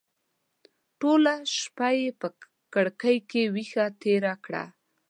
[0.99, 2.27] ټوله شپه یې په
[2.73, 4.63] کړکۍ کې ویښه تېره کړه.